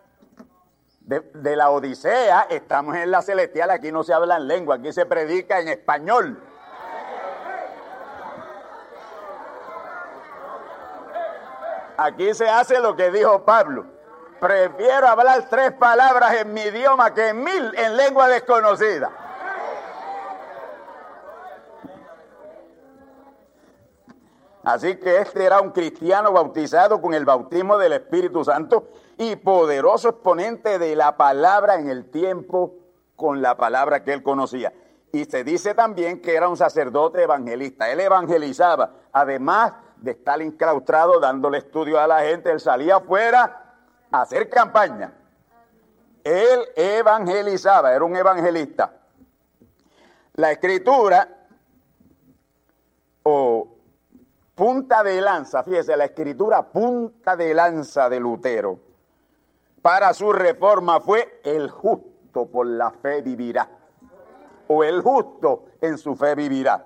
[1.01, 4.93] de, de la Odisea, estamos en la celestial, aquí no se habla en lengua, aquí
[4.93, 6.41] se predica en español.
[11.97, 13.98] Aquí se hace lo que dijo Pablo.
[14.41, 19.11] Prefiero hablar tres palabras en mi idioma que mil en lengua desconocida.
[24.63, 30.11] Así que este era un cristiano bautizado con el bautismo del Espíritu Santo y poderoso
[30.11, 32.75] exponente de la palabra en el tiempo
[33.17, 34.73] con la palabra que él conocía.
[35.11, 37.91] Y se dice también que era un sacerdote evangelista.
[37.91, 38.91] Él evangelizaba.
[39.11, 43.68] Además, de estar incraustrado dándole estudio a la gente, él salía afuera
[44.11, 45.13] hacer campaña.
[46.25, 48.93] Él evangelizaba, era un evangelista.
[50.35, 51.29] La escritura
[53.23, 53.69] o
[54.55, 58.79] punta de lanza, fíjese, la escritura punta de lanza de Lutero
[59.83, 63.69] para su reforma fue el justo por la fe vivirá.
[64.67, 66.85] O el justo en su fe vivirá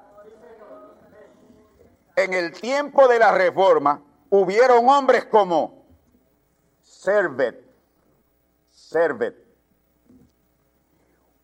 [2.16, 5.81] en el tiempo de la reforma hubieron hombres como
[6.92, 7.64] Servet,
[8.68, 9.34] Servet,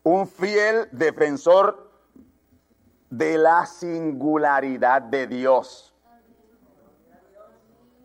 [0.03, 1.91] un fiel defensor
[3.09, 5.93] de la singularidad de Dios,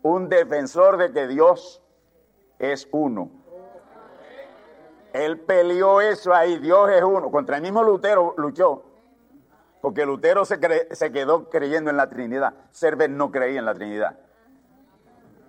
[0.01, 1.81] un defensor de que Dios
[2.57, 3.29] es uno.
[5.13, 7.31] Él peleó eso ahí, Dios es uno.
[7.31, 8.83] Contra el mismo Lutero luchó
[9.81, 10.59] porque Lutero se,
[10.95, 12.55] se quedó creyendo en la Trinidad.
[12.71, 14.17] Servet no creía en la Trinidad.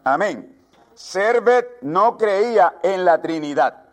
[0.05, 0.56] Amén.
[0.97, 3.85] Servet no creía en la Trinidad.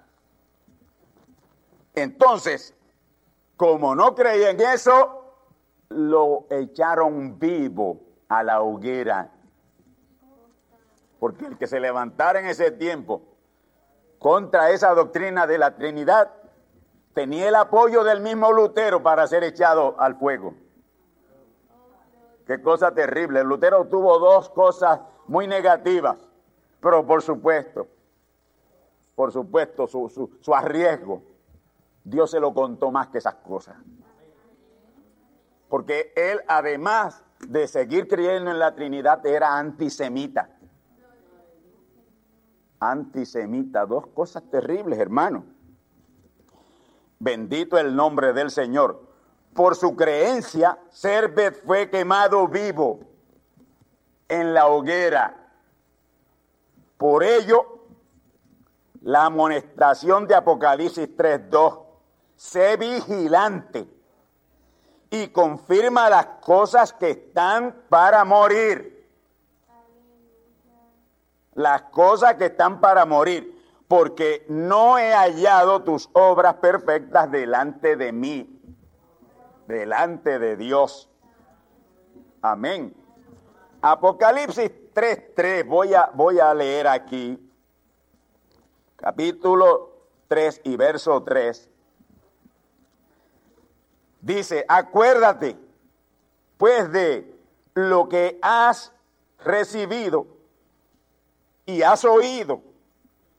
[1.94, 2.74] Entonces,
[3.58, 5.36] como no creía en eso,
[5.90, 8.00] lo echaron vivo
[8.30, 9.30] a la hoguera.
[11.20, 13.22] Porque el que se levantara en ese tiempo
[14.18, 16.32] contra esa doctrina de la Trinidad
[17.14, 20.56] tenía el apoyo del mismo Lutero para ser echado al fuego.
[22.48, 23.44] Qué cosa terrible.
[23.44, 26.18] Lutero tuvo dos cosas muy negativas,
[26.84, 27.88] pero por supuesto,
[29.16, 31.24] por supuesto, su, su, su arriesgo,
[32.04, 33.78] Dios se lo contó más que esas cosas.
[35.70, 40.50] Porque él, además de seguir creyendo en la Trinidad, era antisemita.
[42.82, 45.46] Antisemita, dos cosas terribles, hermano.
[47.18, 49.08] Bendito el nombre del Señor.
[49.54, 53.00] Por su creencia, Servet fue quemado vivo
[54.28, 55.43] en la hoguera.
[57.04, 57.80] Por ello,
[59.02, 61.82] la amonestación de Apocalipsis 3.2,
[62.34, 63.86] sé vigilante
[65.10, 69.06] y confirma las cosas que están para morir.
[71.56, 73.54] Las cosas que están para morir,
[73.90, 78.62] porque no he hallado tus obras perfectas delante de mí,
[79.68, 81.10] delante de Dios.
[82.42, 82.96] Amén.
[83.82, 87.40] Apocalipsis 3.3, voy a, voy a leer aquí,
[88.96, 89.94] capítulo
[90.28, 91.70] 3 y verso 3.
[94.22, 95.58] Dice, acuérdate
[96.58, 97.36] pues de
[97.74, 98.94] lo que has
[99.44, 100.28] recibido
[101.66, 102.62] y has oído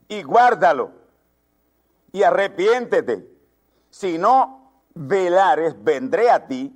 [0.08, 0.92] y guárdalo
[2.12, 3.26] y arrepiéntete.
[3.90, 6.72] Si no velares, vendré a ti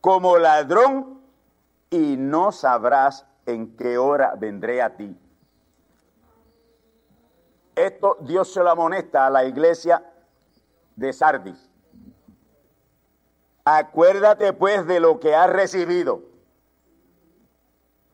[0.00, 1.20] como ladrón
[1.90, 5.16] y no sabrás en qué hora vendré a ti.
[7.74, 10.04] Esto Dios se lo amonesta a la iglesia
[10.96, 11.70] de Sardis.
[13.64, 16.22] Acuérdate pues de lo que has recibido.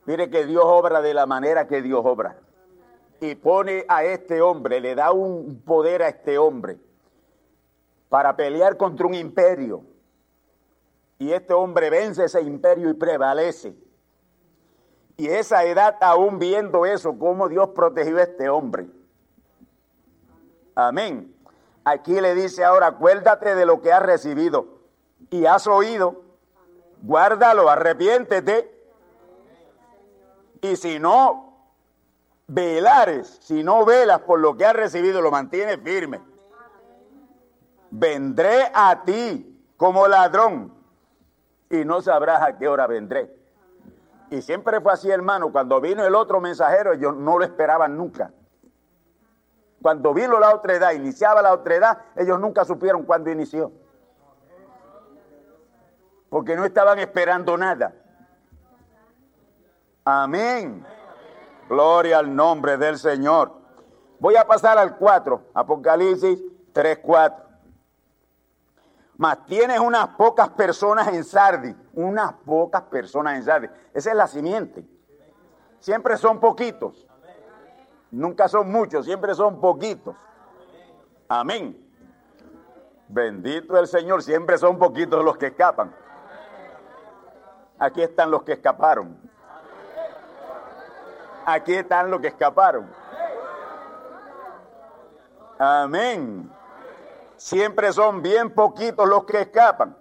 [0.06, 2.38] Mire que Dios obra de la manera que Dios obra.
[3.20, 6.78] Y pone a este hombre, le da un poder a este hombre
[8.08, 9.84] para pelear contra un imperio.
[11.18, 13.74] Y este hombre vence ese imperio y prevalece.
[15.20, 18.86] Y esa edad aún viendo eso, cómo Dios protegió a este hombre.
[20.74, 21.36] Amén.
[21.84, 24.78] Aquí le dice ahora, acuérdate de lo que has recibido
[25.28, 26.22] y has oído,
[27.02, 28.74] guárdalo, arrepiéntete.
[30.62, 31.68] Y si no
[32.46, 36.22] velares, si no velas por lo que has recibido, lo mantienes firme.
[37.90, 40.72] Vendré a ti como ladrón
[41.68, 43.39] y no sabrás a qué hora vendré.
[44.30, 45.52] Y siempre fue así, hermano.
[45.52, 48.32] Cuando vino el otro mensajero, ellos no lo esperaban nunca.
[49.82, 53.72] Cuando vino la otra edad, iniciaba la otra edad, ellos nunca supieron cuándo inició
[56.30, 57.92] porque no estaban esperando nada.
[60.04, 60.86] Amén.
[61.68, 63.52] Gloria al nombre del Señor.
[64.18, 66.40] Voy a pasar al 4, Apocalipsis
[66.72, 67.49] 3, 4.
[69.20, 73.68] Mas tienes unas pocas personas en Sardi, unas pocas personas en Sardi.
[73.92, 74.82] Esa es la simiente.
[75.78, 77.06] Siempre son poquitos.
[78.10, 80.16] Nunca son muchos, siempre son poquitos.
[81.28, 81.78] Amén.
[83.08, 85.94] Bendito el Señor, siempre son poquitos los que escapan.
[87.78, 89.18] Aquí están los que escaparon.
[91.44, 92.90] Aquí están los que escaparon.
[95.58, 96.50] Amén.
[97.40, 99.96] Siempre son bien poquitos los que escapan.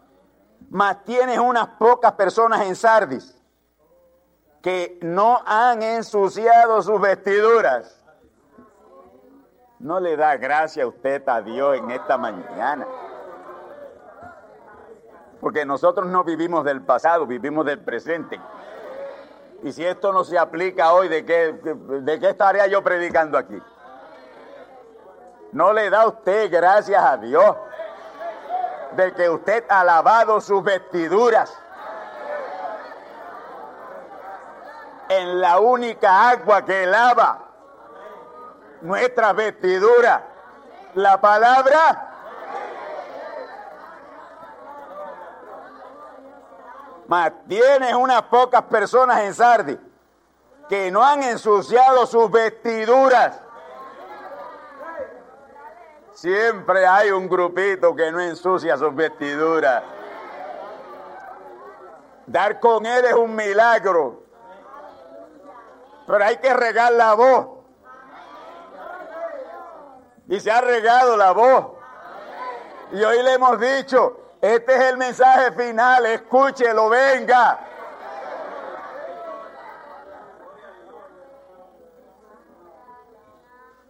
[0.69, 3.41] Mas tienes unas pocas personas en Sardis
[4.61, 8.03] que no han ensuciado sus vestiduras.
[9.79, 12.85] No le da gracia a usted a Dios en esta mañana.
[15.39, 18.37] Porque nosotros no vivimos del pasado, vivimos del presente.
[19.63, 23.61] Y si esto no se aplica hoy, ¿de qué, de qué estaría yo predicando aquí?
[25.51, 27.55] ¿No le da usted gracias a Dios
[28.91, 31.57] de que usted ha lavado sus vestiduras
[35.09, 37.39] en la única agua que lava
[38.81, 40.21] nuestras vestiduras?
[40.95, 42.09] La palabra
[47.09, 47.31] Mas
[47.97, 49.79] unas pocas personas en Sardi
[50.69, 53.41] que no han ensuciado sus vestiduras.
[56.19, 59.81] Siempre hay un grupito que no ensucia sus vestiduras.
[62.25, 64.23] Dar con él es un milagro.
[66.05, 67.47] Pero hay que regar la voz.
[70.27, 71.67] Y se ha regado la voz.
[72.91, 77.59] Y hoy le hemos dicho, este es el mensaje final, escúchelo, venga.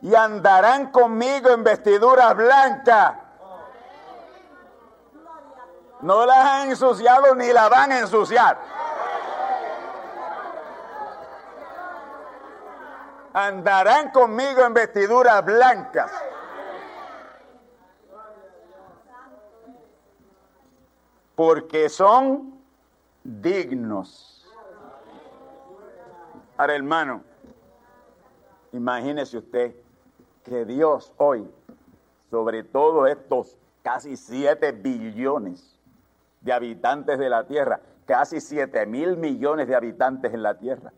[0.02, 3.16] Y andarán conmigo en vestiduras blancas.
[6.02, 8.58] No las han ensuciado ni la van a ensuciar.
[13.34, 16.12] Andarán conmigo en vestiduras blancas.
[21.36, 22.62] Porque son
[23.24, 24.47] dignos.
[26.58, 27.24] Ahora, hermano,
[28.72, 29.76] imagínese usted
[30.50, 31.47] que Dios hoy,
[32.32, 35.80] sobre todo estos casi 7 billones
[36.41, 40.91] de habitantes de la tierra, casi 7 mil millones de habitantes en la tierra,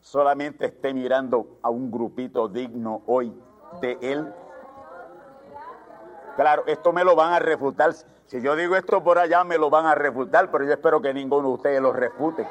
[0.00, 3.32] solamente esté mirando a un grupito digno hoy
[3.80, 4.32] de Él.
[6.36, 7.92] Claro, esto me lo van a refutar.
[8.26, 11.14] Si yo digo esto por allá, me lo van a refutar, pero yo espero que
[11.14, 12.46] ninguno de ustedes lo refute.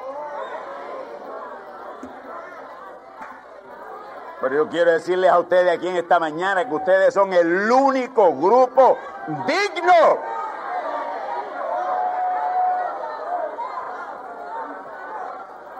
[4.41, 8.35] Pero yo quiero decirles a ustedes aquí en esta mañana que ustedes son el único
[8.35, 8.97] grupo
[9.45, 10.19] digno.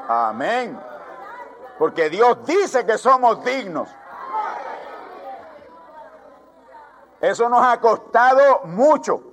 [0.08, 0.80] Amén.
[1.80, 3.90] Porque Dios dice que somos dignos.
[7.20, 9.24] Eso nos ha costado mucho.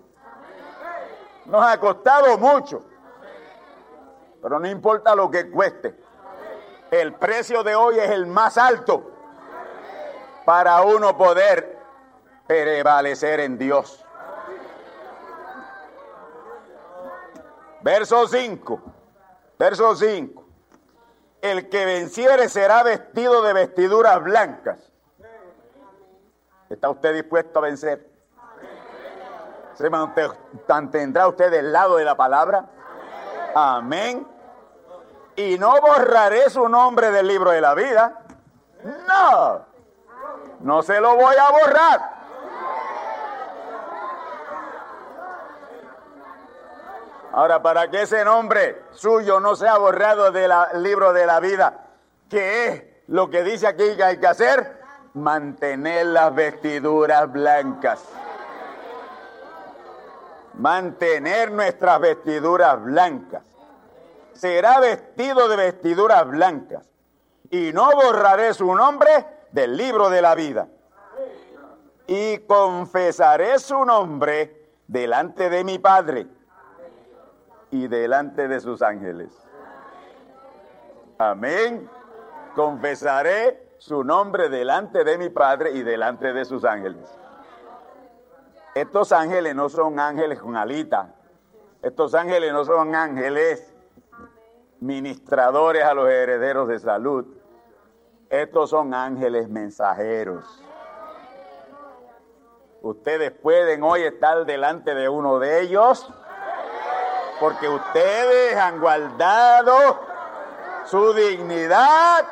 [1.45, 2.83] Nos ha costado mucho.
[4.41, 5.95] Pero no importa lo que cueste.
[6.91, 9.18] El precio de hoy es el más alto
[10.49, 11.79] para uno poder
[12.47, 14.03] prevalecer en Dios.
[17.83, 18.83] Verso 5.
[19.59, 20.45] Verso 5.
[21.43, 24.91] El que venciere será vestido de vestiduras blancas.
[26.71, 28.11] ¿Está usted dispuesto a vencer?
[29.75, 32.71] ¿Se mantendrá usted del lado de la palabra?
[33.55, 34.27] Amén.
[35.37, 38.25] Y no borraré su nombre del libro de la vida.
[39.07, 39.68] No.
[40.61, 42.19] No se lo voy a borrar.
[47.33, 50.51] Ahora, para que ese nombre suyo no sea borrado del
[50.83, 51.87] libro de la vida,
[52.29, 54.81] ¿qué es lo que dice aquí que hay que hacer?
[55.15, 58.05] Mantener las vestiduras blancas.
[60.55, 63.45] Mantener nuestras vestiduras blancas.
[64.33, 66.91] Será vestido de vestiduras blancas.
[67.51, 70.69] Y no borraré su nombre del libro de la vida.
[72.07, 76.27] Y confesaré su nombre delante de mi Padre
[77.71, 79.31] y delante de sus ángeles.
[81.19, 81.89] Amén.
[82.55, 87.19] Confesaré su nombre delante de mi Padre y delante de sus ángeles.
[88.75, 91.15] Estos ángeles no son ángeles con alita.
[91.83, 93.75] Estos ángeles no son ángeles
[94.81, 97.27] ministradores a los herederos de salud.
[98.31, 100.45] Estos son ángeles mensajeros.
[102.83, 106.13] Ustedes pueden hoy estar delante de uno de ellos
[107.41, 109.99] porque ustedes han guardado
[110.85, 112.25] su dignidad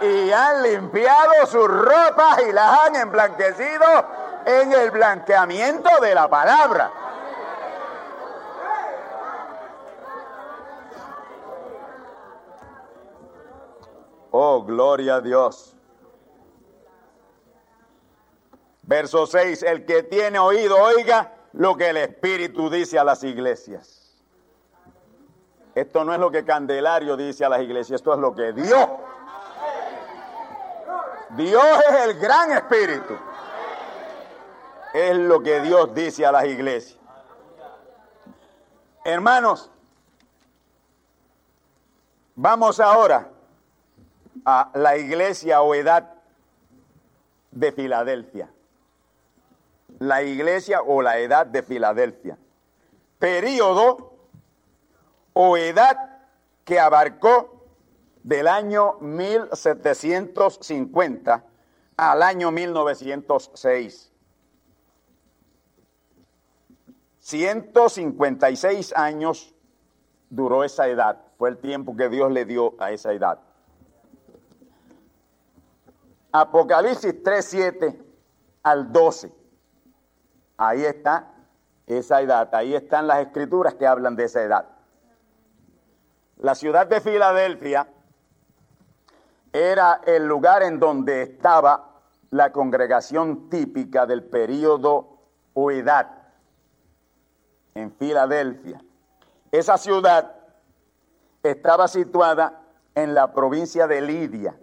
[0.00, 3.86] y han limpiado sus ropas y las han emblanquecido
[4.44, 6.90] en el blanqueamiento de la palabra.
[14.32, 15.76] Oh, gloria a Dios.
[18.82, 24.16] Verso 6, el que tiene oído, oiga lo que el Espíritu dice a las iglesias.
[25.74, 28.88] Esto no es lo que Candelario dice a las iglesias, esto es lo que Dios.
[31.36, 33.14] Dios es el gran espíritu.
[34.94, 36.98] Es lo que Dios dice a las iglesias.
[39.04, 39.70] Hermanos,
[42.34, 43.31] vamos ahora
[44.44, 46.14] a la iglesia o edad
[47.50, 48.50] de Filadelfia.
[49.98, 52.38] La iglesia o la edad de Filadelfia.
[53.18, 54.14] Período
[55.32, 55.96] o edad
[56.64, 57.62] que abarcó
[58.22, 61.44] del año 1750
[61.96, 64.10] al año 1906.
[67.18, 69.54] 156 años
[70.28, 73.38] duró esa edad, fue el tiempo que Dios le dio a esa edad.
[76.32, 78.02] Apocalipsis 3, 7
[78.62, 79.32] al 12.
[80.56, 81.28] Ahí está
[81.86, 84.68] esa edad, ahí están las escrituras que hablan de esa edad.
[86.38, 87.88] La ciudad de Filadelfia
[89.52, 95.18] era el lugar en donde estaba la congregación típica del período
[95.52, 96.22] o edad
[97.74, 98.82] en Filadelfia.
[99.50, 100.34] Esa ciudad
[101.42, 102.62] estaba situada
[102.94, 104.56] en la provincia de Lidia.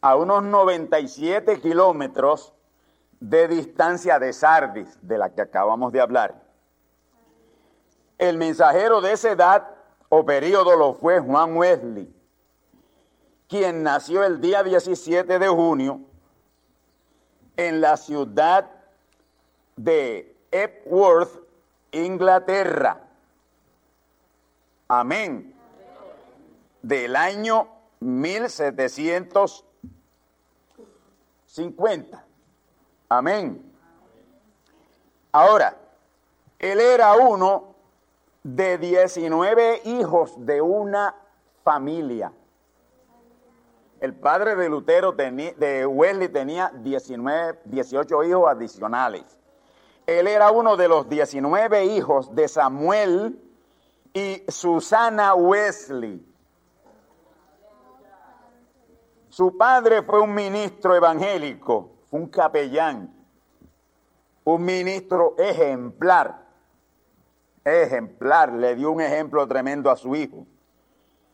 [0.00, 2.52] A unos 97 kilómetros
[3.20, 6.42] de distancia de Sardis, de la que acabamos de hablar.
[8.18, 9.68] El mensajero de esa edad
[10.08, 12.14] o periodo lo fue Juan Wesley,
[13.48, 16.00] quien nació el día 17 de junio
[17.56, 18.70] en la ciudad
[19.76, 21.42] de Epworth,
[21.92, 23.00] Inglaterra.
[24.88, 25.54] Amén.
[26.82, 27.68] Del año
[31.56, 32.24] 1750.
[33.08, 33.72] Amén.
[35.32, 35.76] Ahora,
[36.58, 37.74] él era uno
[38.42, 41.14] de 19 hijos de una
[41.64, 42.32] familia.
[44.00, 49.24] El padre de Lutero, de Wesley, tenía 19, 18 hijos adicionales.
[50.06, 53.38] Él era uno de los 19 hijos de Samuel
[54.14, 56.29] y Susana Wesley.
[59.40, 63.10] Su padre fue un ministro evangélico, un capellán,
[64.44, 66.46] un ministro ejemplar,
[67.64, 70.46] ejemplar, le dio un ejemplo tremendo a su hijo.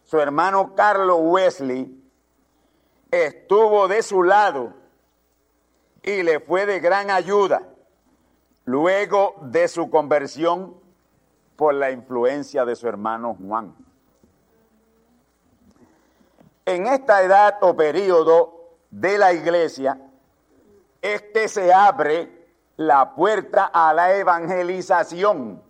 [0.05, 2.01] Su hermano Carlos Wesley
[3.11, 4.73] estuvo de su lado
[6.05, 7.63] y le fue de gran ayuda
[8.67, 10.77] luego de su conversión
[11.57, 13.75] por la influencia de su hermano Juan.
[16.67, 20.01] En esta edad o periodo de la iglesia
[21.01, 25.63] es que se abre la puerta a la evangelización.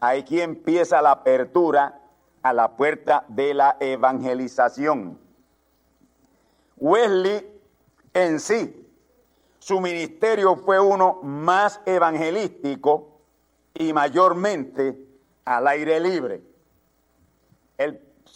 [0.00, 1.98] Aquí empieza la apertura
[2.42, 5.18] a la puerta de la evangelización.
[6.76, 7.60] Wesley
[8.12, 8.86] en sí,
[9.58, 13.20] su ministerio fue uno más evangelístico
[13.72, 14.98] y mayormente
[15.46, 16.42] al aire libre.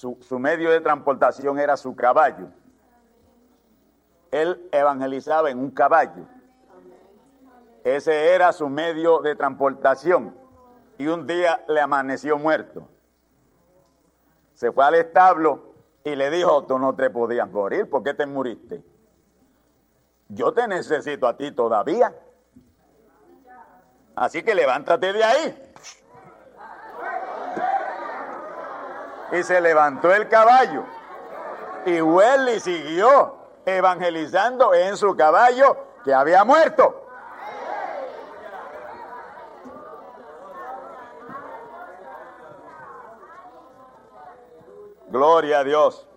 [0.02, 2.48] Su, medio de transportación era su caballo.
[4.32, 6.26] Él evangelizaba en un caballo.
[7.84, 10.34] Ese era su medio de transportación.
[10.98, 12.88] Y un día le amaneció muerto.
[14.54, 15.74] Se fue al establo
[16.04, 18.82] y le dijo, tú no te podías morir, ¿por qué te muriste?
[20.28, 22.14] Yo te necesito a ti todavía.
[24.16, 25.71] Así que levántate de ahí.
[29.32, 30.84] Y se levantó el caballo.
[31.86, 37.02] Y Welly siguió evangelizando en su caballo que había muerto.
[45.08, 46.08] Gloria a Dios.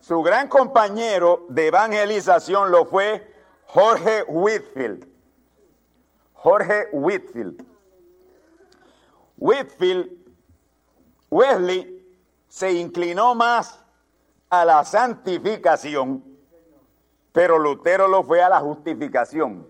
[0.00, 3.32] Su gran compañero de evangelización lo fue
[3.66, 5.08] Jorge Whitfield.
[6.34, 7.64] Jorge Whitfield.
[9.36, 10.10] Whitfield,
[11.32, 12.06] Wesley
[12.46, 13.82] se inclinó más
[14.50, 16.22] a la santificación,
[17.32, 19.66] pero Lutero lo fue a la justificación.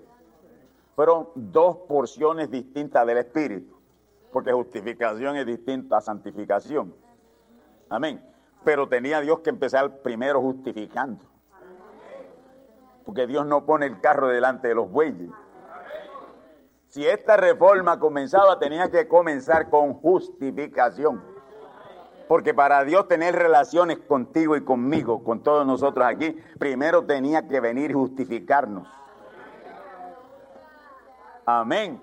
[0.96, 3.78] Fueron dos porciones distintas del Espíritu,
[4.32, 6.92] porque justificación es distinta a santificación.
[7.88, 8.20] Amén.
[8.64, 11.24] Pero tenía Dios que empezar primero justificando.
[13.06, 15.30] Porque Dios no pone el carro delante de los bueyes.
[16.88, 21.31] Si esta reforma comenzaba, tenía que comenzar con justificación.
[22.28, 27.60] Porque para Dios tener relaciones contigo y conmigo, con todos nosotros aquí, primero tenía que
[27.60, 28.86] venir y justificarnos.
[31.44, 32.00] Amén.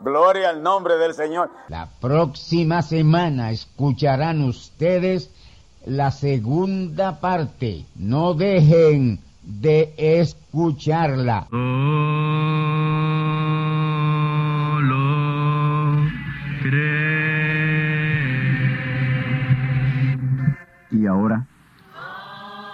[0.00, 1.50] Gloria al nombre del Señor.
[1.68, 5.30] La próxima semana escucharán ustedes
[5.86, 7.86] la segunda parte.
[7.96, 11.46] No dejen de escucharla.
[16.64, 16.91] Y